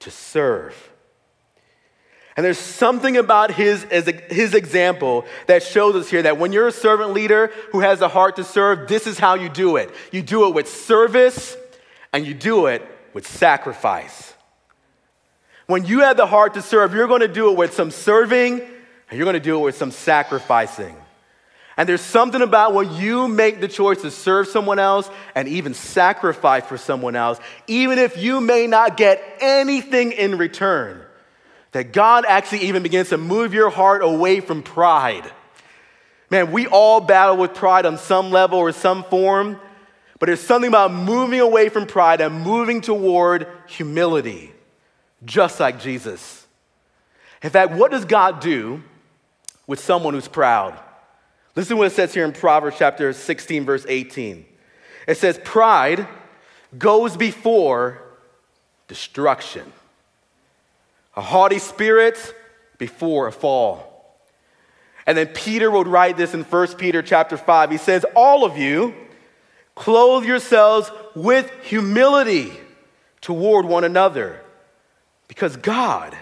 [0.00, 0.90] to serve.
[2.36, 6.72] And there's something about his, his example that shows us here that when you're a
[6.72, 9.94] servant leader who has a heart to serve, this is how you do it.
[10.10, 11.56] You do it with service
[12.12, 14.34] and you do it with sacrifice.
[15.66, 18.60] When you have the heart to serve, you're going to do it with some serving
[18.60, 20.96] and you're going to do it with some sacrificing.
[21.76, 25.74] And there's something about when you make the choice to serve someone else and even
[25.74, 31.03] sacrifice for someone else, even if you may not get anything in return,
[31.74, 35.28] that God actually even begins to move your heart away from pride.
[36.30, 39.58] Man, we all battle with pride on some level or some form,
[40.20, 44.52] but there's something about moving away from pride and moving toward humility
[45.24, 46.46] just like Jesus.
[47.42, 48.80] In fact, what does God do
[49.66, 50.78] with someone who's proud?
[51.56, 54.46] Listen to what it says here in Proverbs chapter 16, verse 18.
[55.08, 56.06] It says, Pride
[56.78, 58.00] goes before
[58.86, 59.72] destruction,
[61.16, 62.34] a haughty spirit
[62.78, 63.90] before a fall.
[65.06, 67.70] And then Peter would write this in 1 Peter chapter 5.
[67.70, 68.94] He says, All of you
[69.74, 72.52] clothe yourselves with humility
[73.20, 74.40] toward one another
[75.28, 76.16] because God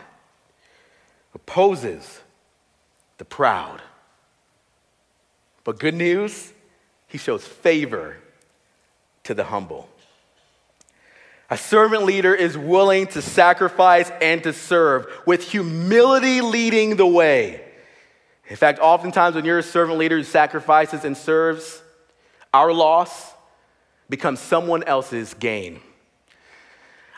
[1.35, 2.21] opposes
[3.19, 3.81] the proud.
[5.65, 6.53] But good news,
[7.07, 8.17] he shows favor
[9.25, 9.89] to the humble.
[11.53, 17.61] A servant leader is willing to sacrifice and to serve, with humility leading the way.
[18.49, 21.83] In fact, oftentimes when you're a servant leader who sacrifices and serves,
[22.55, 23.35] our loss
[24.09, 25.83] becomes someone else's gain.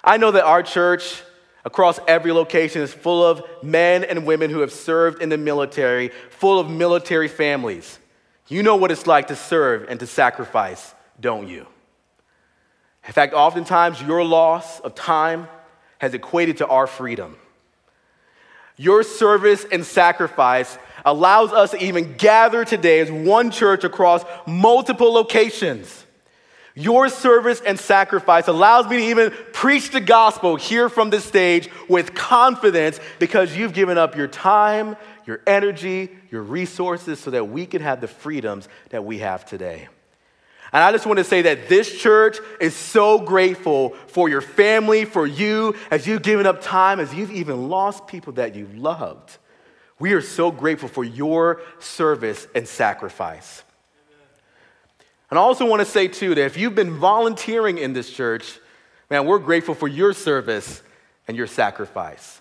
[0.03, 1.23] I know that our church
[1.65, 6.09] across every location is full of men and women who have served in the military,
[6.31, 8.01] full of military families.
[8.49, 11.69] You know what it's like to serve and to sacrifice, don't you?
[13.07, 15.49] In fact, oftentimes your loss of time
[15.99, 17.37] has equated to our freedom.
[18.77, 25.13] Your service and sacrifice allows us to even gather today as one church across multiple
[25.13, 26.05] locations.
[26.75, 31.69] Your service and sacrifice allows me to even preach the gospel here from this stage
[31.89, 37.65] with confidence because you've given up your time, your energy, your resources so that we
[37.65, 39.87] can have the freedoms that we have today.
[40.75, 45.05] And I just want to say that this church is so grateful for your family,
[45.05, 49.39] for you, as you've given up time, as you've even lost people that you loved.
[50.01, 53.63] We are so grateful for your service and sacrifice.
[55.31, 58.59] And I also want to say, too, that if you've been volunteering in this church,
[59.09, 60.83] man, we're grateful for your service
[61.29, 62.41] and your sacrifice.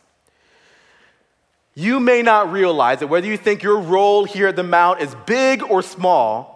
[1.76, 5.16] You may not realize that whether you think your role here at the Mount is
[5.28, 6.53] big or small,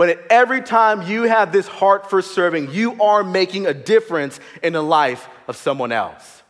[0.00, 4.72] but every time you have this heart for serving, you are making a difference in
[4.72, 6.42] the life of someone else.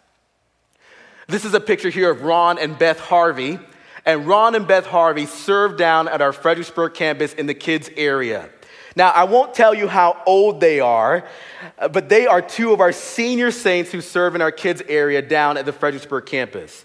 [1.27, 3.59] This is a picture here of Ron and Beth Harvey.
[4.07, 8.49] And Ron and Beth Harvey serve down at our Fredericksburg campus in the kids' area.
[8.95, 11.27] Now, I won't tell you how old they are,
[11.77, 15.23] uh, but they are two of our senior saints who serve in our kids' area
[15.23, 16.85] down at the Fredericksburg campus.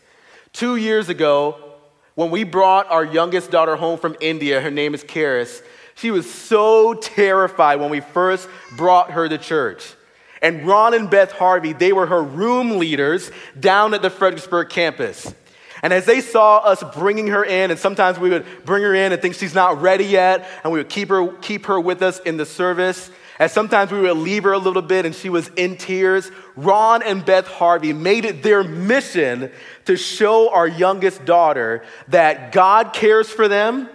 [0.51, 1.74] Two years ago,
[2.16, 5.61] when we brought our youngest daughter home from India, her name is Karis,
[5.96, 9.96] she was so terrified when we first brought her to church.
[10.41, 15.34] And Ron and Beth Harvey, they were her room leaders down at the Fredericksburg campus.
[15.82, 19.12] And as they saw us bringing her in, and sometimes we would bring her in
[19.12, 22.20] and think she's not ready yet, and we would keep her, keep her with us
[22.20, 23.10] in the service.
[23.38, 26.32] And sometimes we would leave her a little bit and she was in tears.
[26.56, 29.52] Ron and Beth Harvey made it their mission
[29.86, 33.89] to show our youngest daughter that God cares for them,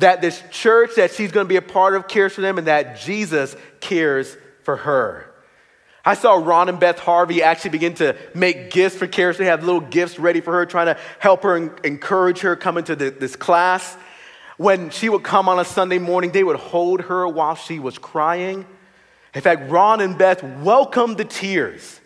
[0.00, 2.66] that this church that she's going to be a part of cares for them and
[2.66, 5.26] that Jesus cares for her.
[6.04, 9.36] I saw Ron and Beth Harvey actually begin to make gifts for Karis.
[9.36, 12.84] They have little gifts ready for her, trying to help her and encourage her coming
[12.84, 13.96] to the, this class.
[14.56, 17.98] When she would come on a Sunday morning, they would hold her while she was
[17.98, 18.66] crying.
[19.34, 22.00] In fact, Ron and Beth welcomed the tears.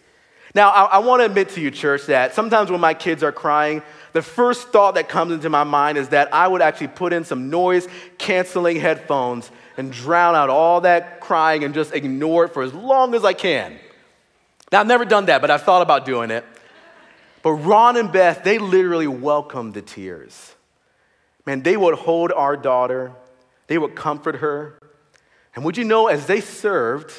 [0.55, 3.33] Now, I, I want to admit to you, church, that sometimes when my kids are
[3.33, 3.83] crying,
[4.15, 7.25] the first thought that comes into my mind is that I would actually put in
[7.25, 12.63] some noise canceling headphones and drown out all that crying and just ignore it for
[12.63, 13.77] as long as I can.
[14.71, 16.45] Now, I've never done that, but I've thought about doing it.
[17.43, 20.55] But Ron and Beth, they literally welcomed the tears.
[21.45, 23.13] Man, they would hold our daughter,
[23.67, 24.79] they would comfort her.
[25.57, 27.13] And would you know, as they served,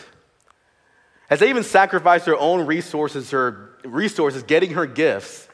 [1.30, 5.45] as they even sacrificed their own resources, her resources, getting her gifts,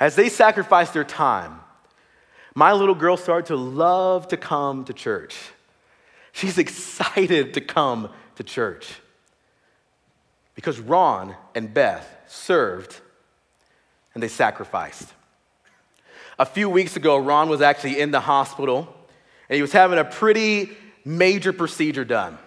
[0.00, 1.60] as they sacrificed their time,
[2.54, 5.36] my little girl started to love to come to church.
[6.32, 8.94] She's excited to come to church
[10.54, 13.00] because Ron and Beth served
[14.14, 15.12] and they sacrificed.
[16.38, 18.92] A few weeks ago, Ron was actually in the hospital
[19.48, 20.70] and he was having a pretty
[21.04, 22.38] major procedure done.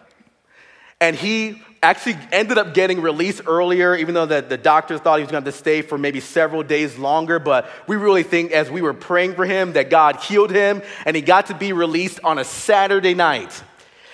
[1.00, 5.24] And he actually ended up getting released earlier, even though the, the doctors thought he
[5.24, 7.40] was going to stay for maybe several days longer.
[7.40, 11.16] But we really think, as we were praying for him, that God healed him and
[11.16, 13.64] he got to be released on a Saturday night.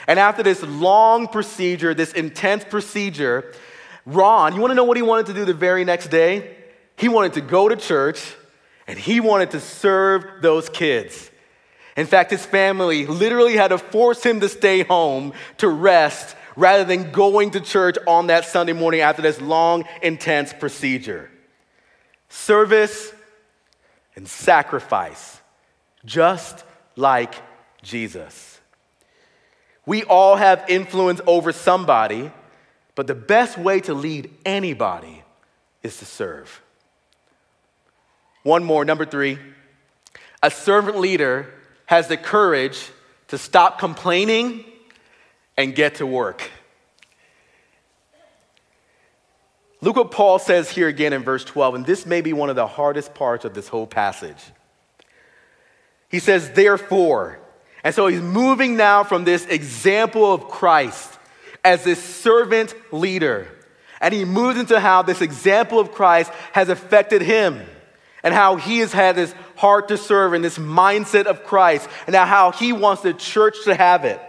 [0.07, 3.53] And after this long procedure, this intense procedure,
[4.05, 6.57] Ron, you want to know what he wanted to do the very next day?
[6.97, 8.36] He wanted to go to church
[8.86, 11.32] and he wanted to serve those kids.
[11.95, 16.84] In fact, his family literally had to force him to stay home to rest rather
[16.84, 21.30] than going to church on that Sunday morning after this long, intense procedure.
[22.30, 23.14] Service
[24.16, 25.39] and sacrifice,
[26.06, 26.64] just
[26.95, 27.36] like
[27.82, 28.60] Jesus.
[29.86, 32.32] We all have influence over somebody,
[32.95, 35.24] but the best way to lead anybody
[35.82, 36.62] is to serve.
[38.43, 39.39] One more, number three.
[40.41, 41.54] A servant leader
[41.86, 42.91] has the courage
[43.30, 44.66] to stop complaining
[45.58, 46.49] and get to work.
[49.82, 52.56] Look what Paul says here again in verse 12, and this may be one of
[52.56, 54.41] the hardest parts of this whole passage.
[56.10, 57.39] He says, therefore,
[57.84, 61.20] and so he's moving now from this example of Christ
[61.66, 63.47] as this servant leader.
[63.99, 67.66] And he moves into how this example of Christ has affected him
[68.22, 72.14] and how he has had this heart to serve and this mindset of Christ and
[72.14, 74.22] now how he wants the church to have it.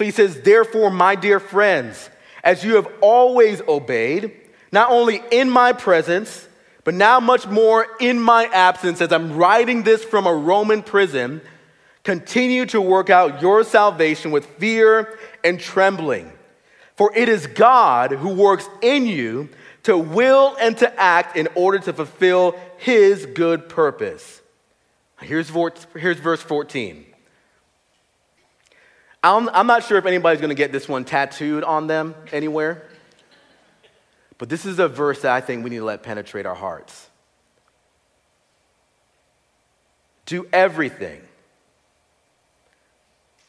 [0.00, 2.08] So he says, Therefore, my dear friends,
[2.42, 4.32] as you have always obeyed,
[4.72, 6.48] not only in my presence,
[6.84, 11.42] but now much more in my absence, as I'm writing this from a Roman prison,
[12.02, 16.32] Continue to work out your salvation with fear and trembling.
[16.96, 19.50] For it is God who works in you
[19.82, 24.40] to will and to act in order to fulfill his good purpose.
[25.20, 25.50] Here's,
[25.94, 27.09] here's verse 14.
[29.22, 32.88] I'm, I'm not sure if anybody's going to get this one tattooed on them anywhere,
[34.38, 37.08] but this is a verse that I think we need to let penetrate our hearts.
[40.26, 41.20] Do everything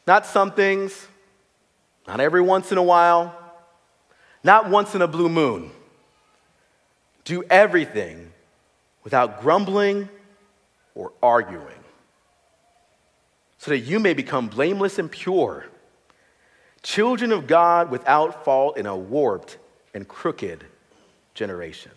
[0.08, 1.08] not some things,
[2.08, 3.36] not every once in a while,
[4.44, 5.72] not once in a blue moon.
[7.24, 8.32] Do everything
[9.04, 10.10] without grumbling
[10.96, 11.81] or arguing,
[13.62, 15.66] so that you may become blameless and pure,
[16.82, 19.60] children of God without fault in a warped
[19.94, 20.66] and crooked
[21.36, 21.92] generation.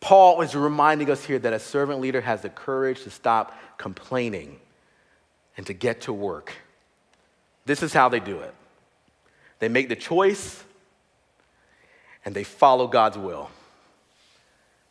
[0.00, 4.58] Paul is reminding us here that a servant leader has the courage to stop complaining
[5.58, 6.54] and to get to work.
[7.66, 8.54] This is how they do it
[9.58, 10.64] they make the choice
[12.24, 13.50] and they follow God's will.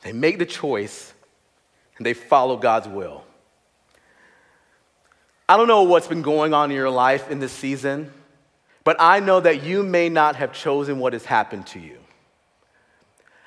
[0.04, 1.12] They make the choice
[1.98, 3.24] and they follow God's will.
[5.50, 8.14] I don't know what's been going on in your life in this season,
[8.84, 11.98] but I know that you may not have chosen what has happened to you.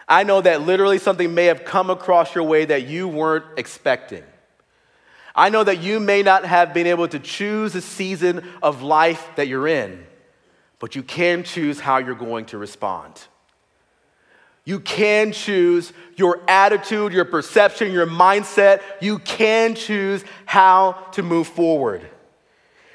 [0.08, 4.24] I know that literally something may have come across your way that you weren't expecting.
[5.36, 9.24] I know that you may not have been able to choose the season of life
[9.36, 10.04] that you're in,
[10.80, 13.28] but you can choose how you're going to respond.
[14.64, 18.80] You can choose your attitude, your perception, your mindset.
[19.00, 22.02] You can choose how to move forward.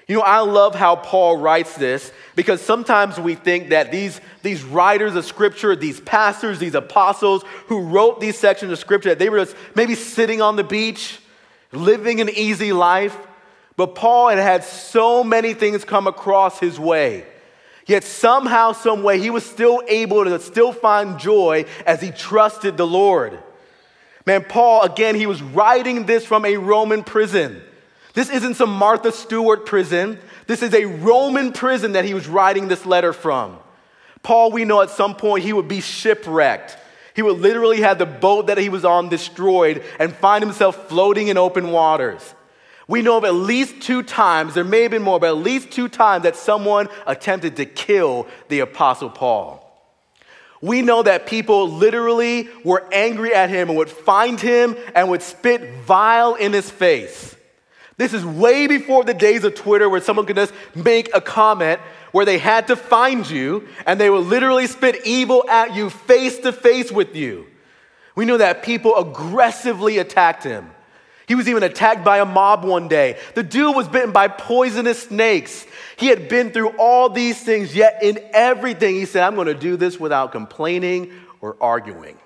[0.07, 4.63] You know, I love how Paul writes this because sometimes we think that these, these
[4.63, 9.29] writers of scripture, these pastors, these apostles who wrote these sections of scripture, that they
[9.29, 11.19] were just maybe sitting on the beach
[11.73, 13.17] living an easy life.
[13.75, 17.25] But Paul had had so many things come across his way.
[17.87, 22.75] Yet somehow, some way, he was still able to still find joy as he trusted
[22.75, 23.39] the Lord.
[24.25, 27.61] Man, Paul, again, he was writing this from a Roman prison.
[28.13, 30.19] This isn't some Martha Stewart prison.
[30.47, 33.57] This is a Roman prison that he was writing this letter from.
[34.21, 36.77] Paul, we know at some point he would be shipwrecked.
[37.15, 41.29] He would literally have the boat that he was on destroyed and find himself floating
[41.29, 42.33] in open waters.
[42.87, 45.71] We know of at least two times, there may have been more, but at least
[45.71, 49.63] two times that someone attempted to kill the Apostle Paul.
[50.61, 55.21] We know that people literally were angry at him and would find him and would
[55.21, 57.35] spit vile in his face.
[57.97, 61.81] This is way before the days of Twitter where someone could just make a comment
[62.11, 66.39] where they had to find you and they would literally spit evil at you face
[66.39, 67.47] to face with you.
[68.15, 70.71] We know that people aggressively attacked him.
[71.27, 73.17] He was even attacked by a mob one day.
[73.35, 75.65] The dude was bitten by poisonous snakes.
[75.97, 79.53] He had been through all these things, yet in everything, he said, I'm going to
[79.53, 81.11] do this without complaining
[81.41, 82.17] or arguing.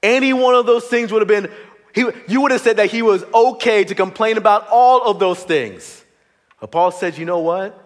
[0.00, 1.50] Any one of those things would have been,
[1.92, 5.42] he, you would have said that he was okay to complain about all of those
[5.42, 6.04] things.
[6.60, 7.78] But Paul says, you know what?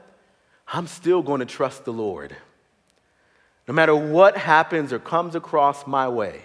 [0.68, 2.36] I'm still going to trust the Lord.
[3.66, 6.42] No matter what happens or comes across my way,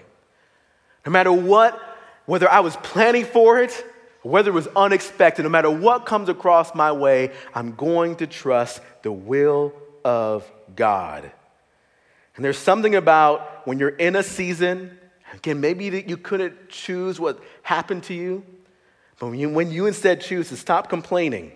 [1.06, 1.91] no matter what
[2.32, 3.74] whether I was planning for it
[4.24, 8.82] whether it was unexpected, no matter what comes across my way, I'm going to trust
[9.02, 9.74] the will
[10.06, 11.32] of God.
[12.36, 14.98] And there's something about when you're in a season,
[15.34, 18.46] again, maybe you couldn't choose what happened to you,
[19.20, 21.52] but when you, when you instead choose to stop complaining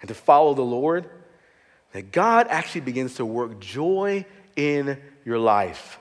[0.00, 1.08] and to follow the Lord,
[1.92, 5.98] that God actually begins to work joy in your life.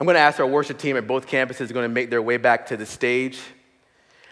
[0.00, 2.36] I'm going to ask our worship team at both campuses going to make their way
[2.36, 3.40] back to the stage.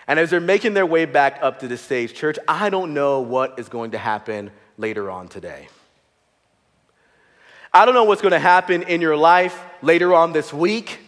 [0.06, 3.20] And as they're making their way back up to the stage, church, I don't know
[3.20, 5.68] what is going to happen later on today.
[7.74, 11.00] I don't know what's going to happen in your life later on this week.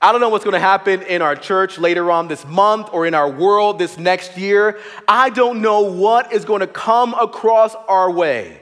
[0.00, 3.06] I don't know what's going to happen in our church later on this month or
[3.06, 4.80] in our world this next year.
[5.06, 8.60] I don't know what is going to come across our way.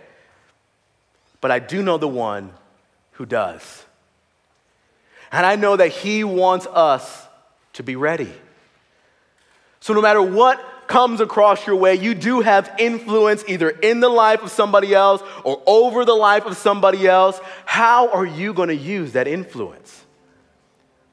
[1.41, 2.53] But I do know the one
[3.12, 3.86] who does.
[5.33, 7.26] And I know that He wants us
[7.74, 8.33] to be ready.
[9.81, 14.09] So, no matter what comes across your way, you do have influence either in the
[14.09, 17.41] life of somebody else or over the life of somebody else.
[17.64, 20.05] How are you going to use that influence?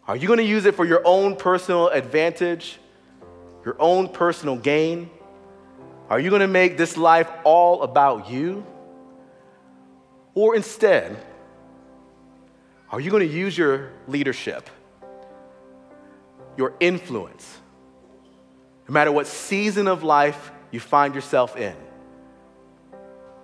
[0.07, 2.79] Are you going to use it for your own personal advantage,
[3.63, 5.11] your own personal gain?
[6.09, 8.65] Are you going to make this life all about you?
[10.33, 11.17] Or instead,
[12.89, 14.69] are you going to use your leadership,
[16.57, 17.57] your influence,
[18.87, 21.75] no matter what season of life you find yourself in?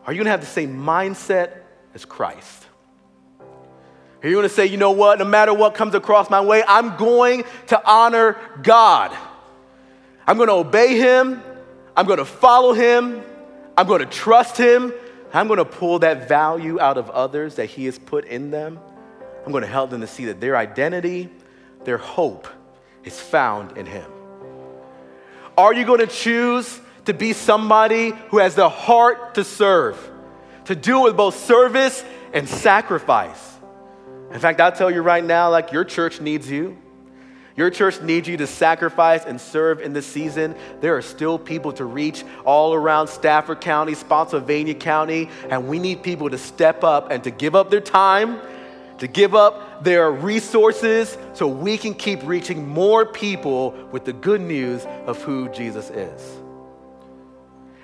[0.05, 1.57] Are you going to have the same mindset
[1.93, 2.65] as Christ?
[4.21, 6.63] Are you going to say, you know what, no matter what comes across my way,
[6.65, 9.15] I'm going to honor God?
[10.25, 11.41] I'm going to obey Him.
[11.95, 13.21] I'm going to follow Him.
[13.77, 14.93] I'm going to trust Him.
[15.33, 18.79] I'm going to pull that value out of others that He has put in them.
[19.45, 21.29] I'm going to help them to see that their identity,
[21.83, 22.47] their hope
[23.03, 24.09] is found in Him.
[25.57, 29.97] Are you going to choose to be somebody who has the heart to serve,
[30.65, 33.51] to do it with both service and sacrifice?
[34.31, 36.77] In fact, I'll tell you right now, like your church needs you.
[37.55, 40.55] Your church needs you to sacrifice and serve in this season.
[40.81, 46.01] There are still people to reach all around Stafford County, Spotsylvania County, and we need
[46.01, 48.41] people to step up and to give up their time
[48.99, 54.41] to give up their resources so we can keep reaching more people with the good
[54.41, 56.37] news of who Jesus is.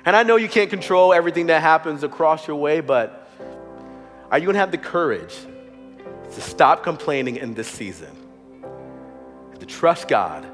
[0.06, 3.30] And I know you can't control everything that happens across your way, but
[4.32, 5.36] are you going to have the courage
[6.34, 8.16] to stop complaining in this season,
[9.60, 10.48] to trust God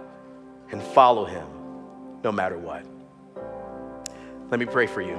[0.71, 1.47] and follow Him
[2.23, 2.85] no matter what?
[4.49, 5.17] Let me pray for you.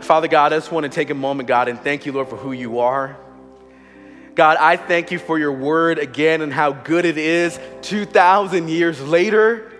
[0.00, 2.36] Father God, I just want to take a moment, God, and thank you, Lord, for
[2.36, 3.16] who you are.
[4.34, 9.00] God, I thank you for your word again and how good it is 2,000 years
[9.00, 9.72] later.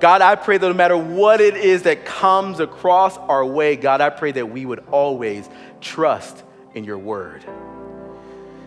[0.00, 4.00] God, I pray that no matter what it is that comes across our way, God,
[4.00, 5.48] I pray that we would always
[5.80, 6.42] trust
[6.74, 7.44] in your word.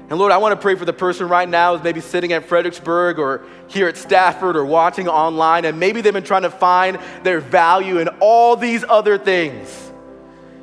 [0.09, 2.45] And Lord, I want to pray for the person right now who's maybe sitting at
[2.45, 6.97] Fredericksburg or here at Stafford or watching online, and maybe they've been trying to find
[7.21, 9.88] their value in all these other things.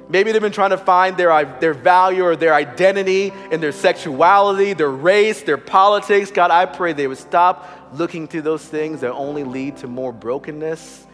[0.09, 3.73] Maybe they've been trying to find their, uh, their value or their identity in their
[3.73, 6.31] sexuality, their race, their politics.
[6.31, 10.13] God, I pray they would stop looking to those things that only lead to more
[10.13, 11.07] brokenness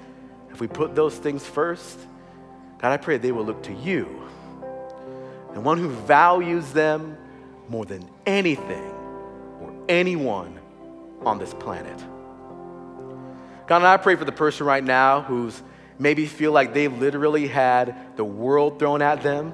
[0.52, 1.98] if we put those things first,
[2.78, 4.28] God, I pray they will look to you,
[5.54, 7.16] the one who values them
[7.68, 8.92] more than anything
[9.60, 10.60] or anyone
[11.24, 11.98] on this planet.
[13.66, 15.62] God, and I pray for the person right now who's
[16.02, 19.52] maybe feel like they've literally had the world thrown at them.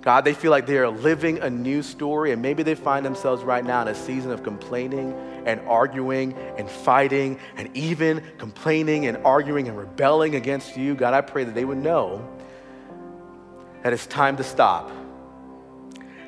[0.00, 3.42] God, they feel like they are living a new story, and maybe they find themselves
[3.42, 5.12] right now in a season of complaining
[5.44, 10.94] and arguing and fighting and even complaining and arguing and rebelling against you.
[10.94, 12.26] God, I pray that they would know
[13.82, 14.90] that it's time to stop.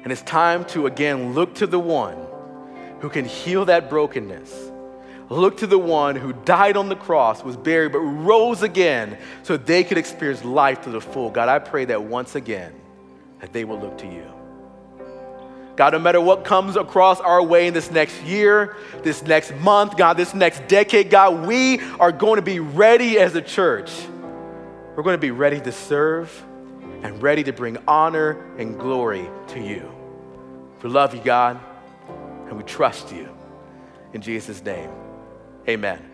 [0.03, 2.17] And it's time to again look to the one
[3.01, 4.68] who can heal that brokenness.
[5.31, 9.57] Look to the one who died on the cross, was buried, but rose again so
[9.57, 11.31] they could experience life to the full.
[11.31, 12.73] God, I pray that once again,
[13.41, 14.25] that they will look to you.
[15.77, 19.97] God, no matter what comes across our way in this next year, this next month,
[19.97, 23.93] God, this next decade, God, we are going to be ready as a church.
[24.97, 26.33] We're going to be ready to serve
[27.03, 29.89] and ready to bring honor and glory to you.
[30.83, 31.61] We love you, God,
[32.49, 33.29] and we trust you.
[34.13, 34.91] In Jesus' name,
[35.69, 36.08] amen.